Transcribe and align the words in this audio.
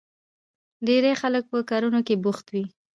ډېری 0.87 1.11
خلک 1.21 1.43
په 1.51 1.59
کړنو 1.69 1.99
کې 2.07 2.15
بوخت 2.23 2.45
وي. 2.53 2.65